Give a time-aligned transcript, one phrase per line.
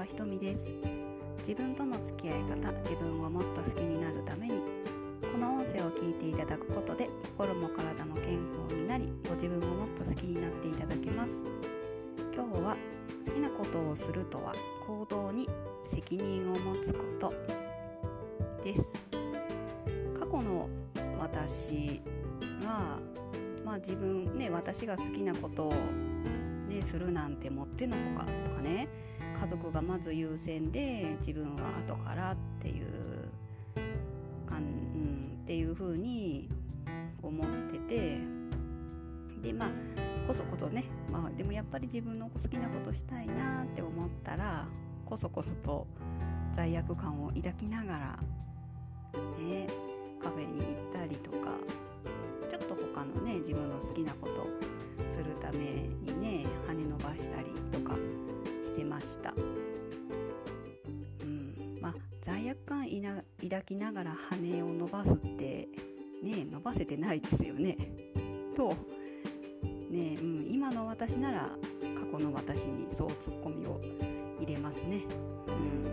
[0.00, 0.60] 川ひとみです。
[1.46, 4.62] 自分との付き合い方自分をもっと好きになるために
[5.30, 11.32] この音声を聞いていただくことで心も体も健康になりご自分をもっと好きになっていただけます。
[12.34, 12.76] 今日は
[13.26, 14.54] 好きなことをするとは
[14.86, 15.46] 行動に
[15.92, 17.34] 責任を持つこと
[18.64, 18.82] です。
[20.18, 20.66] 過去の
[21.18, 22.00] 私
[22.64, 22.98] は
[23.66, 25.74] まあ自分ね私が好きなことを
[26.70, 29.09] ねするなんてもってのほかとかね。
[29.40, 33.30] 家族がまず優先で自分は後からっていう
[34.46, 36.46] かん、うん、っていう風に
[37.22, 38.18] 思ってて
[39.42, 39.70] でまあ
[40.28, 44.66] こそこそね、まあ、でもやっぱり自分の好きなことしたいなって思ったら
[45.06, 45.86] こそこそと
[46.54, 48.18] 罪悪感を抱きながら
[49.38, 49.66] ね
[50.22, 51.56] カフェに行ったりとか
[52.50, 54.46] ちょっと他のね自分の好きなこと
[55.10, 56.09] するために
[63.10, 65.68] 悪感抱きながら羽を伸ばすって
[66.22, 67.76] ね伸ばせてないですよね。
[68.56, 68.74] と
[69.90, 71.50] ね、うん、今の私なら
[71.80, 73.80] 過去の私にそうツッコミを
[74.38, 75.02] 入れますね、
[75.48, 75.84] うん、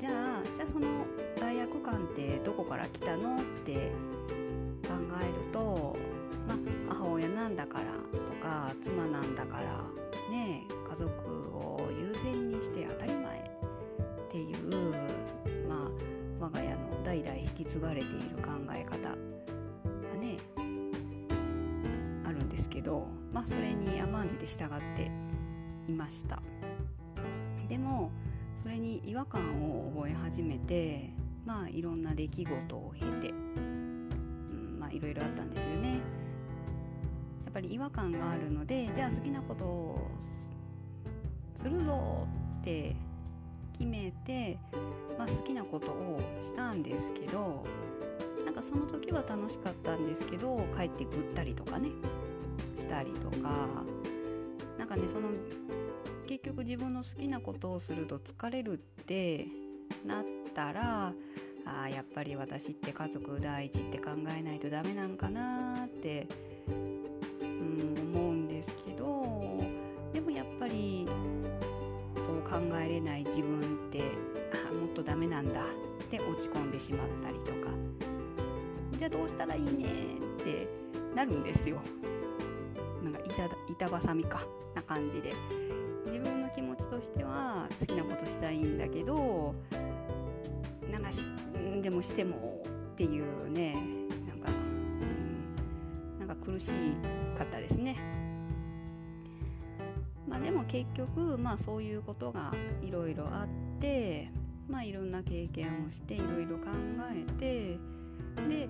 [0.00, 0.88] じゃあじゃあその
[1.36, 3.92] 罪悪感ってどこから来たのって
[4.82, 5.96] 考えると、
[6.46, 6.58] まあ、
[6.94, 7.84] 母親なんだから
[8.18, 9.84] とか妻なんだから
[10.30, 11.10] ね家族
[11.56, 13.71] を優先にして当たり前。
[14.32, 14.56] っていう
[15.68, 15.90] まあ
[16.40, 19.14] 我が家の代々引き継がれている考え方が
[20.18, 20.38] ね
[22.24, 25.10] あるんですけどまあそれに甘んじて従って
[25.86, 26.40] いました。
[27.68, 28.10] でも
[28.62, 31.10] それに違和感を覚え始めて
[31.44, 36.00] まあいろんな出来事を経て、うん、まあいろいろあったんですよね。
[37.44, 40.08] やっぱり違和感があるのでじゃあ好きなことを
[41.60, 42.26] するぞ
[42.60, 42.96] って
[43.82, 44.56] 決めて、
[45.18, 47.64] まあ、好きなことをしたんですけど
[48.44, 51.88] なんかその時は楽しかったんですけど帰ってぐったりとかね
[52.76, 53.68] したりとか
[54.78, 55.30] なんかねその
[56.28, 59.46] 結局自分の好きなことをすると疲れるって
[60.06, 61.12] なったら
[61.66, 66.28] あやっぱり私って家族第一って考えないとダメなんかなって、
[67.40, 69.24] うん、思うんですけど
[70.12, 71.06] でもやっぱり
[72.16, 73.61] そう考えれない自分
[75.12, 77.68] ダメなんだって落ち込んでしまったりとか。
[78.98, 79.84] じゃあどうしたらいいね
[80.40, 80.66] って
[81.14, 81.82] なるんですよ。
[83.02, 84.40] なんか板板挟みか
[84.74, 85.34] な感じで。
[86.06, 89.54] 自分の気持ちとしては好きなことしたいんだけど
[90.90, 91.18] なんかし
[91.82, 93.74] でもしてもっていうね
[94.26, 96.66] なんか、うん、なんか苦し
[97.36, 97.98] かったですね。
[100.26, 104.30] まあ、でも結局、まあ、そういうことがいろいろあって、
[104.72, 106.70] まあ、いろんな経験をしていろいろ考
[107.14, 107.78] えて
[108.48, 108.68] で、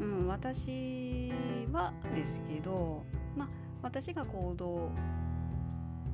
[0.00, 1.30] うん、私
[1.70, 3.04] はですけど、
[3.36, 3.48] まあ、
[3.82, 4.90] 私が行動を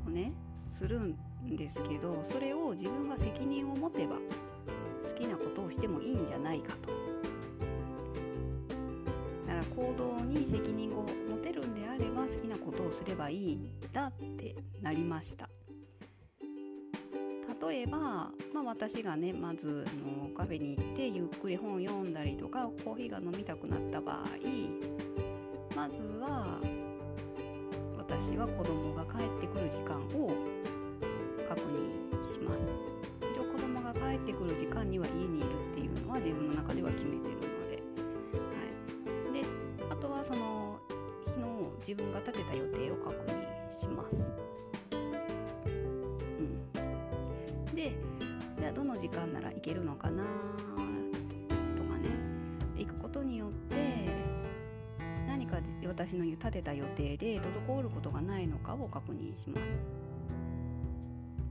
[0.09, 0.33] ね
[0.77, 1.17] するん
[1.57, 6.89] ですけどそれを自分が責任を持てば好きなことをしてもいいんじゃないかと。
[9.47, 15.49] だから行動に責任を持てるんであれば好きなことをすればいいんだってなりました
[17.61, 24.19] 例えば、まあ、私がねまずのカフェに行ってゆっくり本読んだりとかコーヒーが飲みたくなった場合
[25.75, 26.61] まずは
[27.97, 30.33] 私は子供が帰ってくる時間を
[31.49, 32.67] 確認します。
[33.21, 37.41] 一応子供が帰ってくる時間には家にいるっていうのは自分の中では決めてるの
[37.71, 37.83] で,、
[38.43, 38.61] は
[39.31, 39.47] い、で
[39.91, 40.79] あとはその
[41.25, 44.17] 日の自分が立てた予定を確認します、
[49.01, 50.25] 時間なら行けるのかな
[51.77, 52.09] とかね。
[52.77, 54.09] 行くことによって
[55.27, 59.65] 何か私の立てた予定で滞ることがないのかを確認します。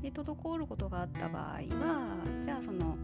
[0.02, 2.98] で滞ることがあった場合はじゃあその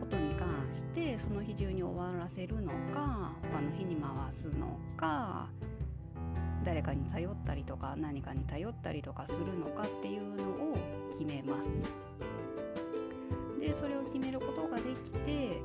[0.00, 5.48] ことに関してその日中に終わらせるのか他の日に回すのか
[6.64, 10.74] 誰かに頼ったりとか何かに頼ったりとかするのかっていうのを
[11.12, 11.68] 決めます。
[13.64, 15.58] でそれを決めることができて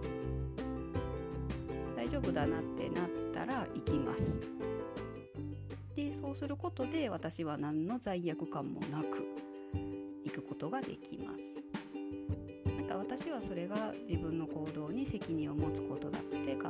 [1.97, 4.21] 大丈夫だなってなったら行きます。
[5.95, 9.27] でそうすることで私は何の罪悪感もなく
[10.23, 11.41] 行くことができます。
[12.73, 16.69] なんか私はそれが自分の行動に責任を持つことだって考えてま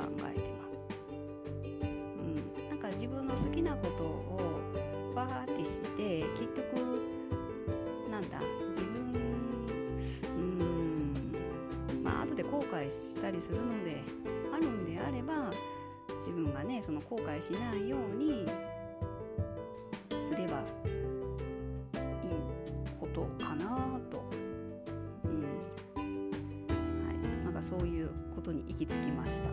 [1.62, 6.49] うん、なんか自分の好きなことをバーってして結
[13.30, 14.02] たりするので
[14.52, 15.52] あるんであれば
[16.18, 18.44] 自分がねその後悔しないように
[20.08, 22.32] すればいい
[22.98, 24.22] ことかなと、
[25.24, 25.42] うん。
[25.94, 26.02] は
[27.12, 29.48] い、なんかそういうことに行き着きました。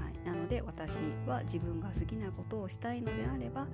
[0.00, 0.90] はい、なので私
[1.26, 3.68] は自分が好きなことをしたいのであれば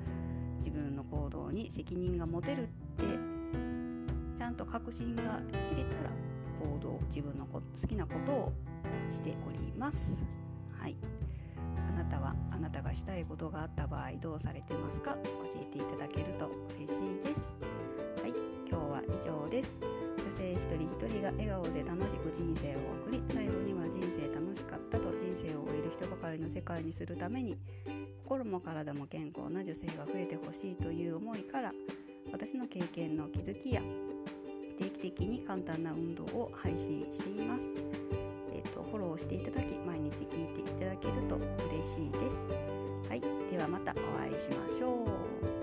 [0.59, 3.05] 自分の行動に責任が持てるって
[4.39, 6.11] ちゃんと確信が入れたら
[6.59, 8.53] 行動自分の好きなことを
[9.11, 9.99] しております。
[10.79, 10.97] はい。
[11.89, 15.17] あなたはあなたがしたいことがあった場合どうされてますか？
[15.23, 15.29] 教
[15.61, 18.23] えていただけると嬉しいです。
[18.23, 18.33] はい。
[18.69, 19.77] 今日は以上です。
[19.81, 27.57] 女性一人一人が笑顔で楽しく人生を送り最後には人生楽しかったと人生を終える人ばかりの世界にするために
[28.25, 31.73] 心も体も健康な女性が増えてほしいという思いから
[32.31, 33.81] 私の経験の気づきや
[34.79, 37.65] 定期的に簡単な運動を配信しています。
[38.55, 41.45] えっ、と、フォローしていただき、毎日聞いていただけると嬉
[41.97, 43.09] しいです。
[43.09, 43.21] はい、
[43.51, 45.05] ではまたお会いしましょ
[45.55, 45.58] う。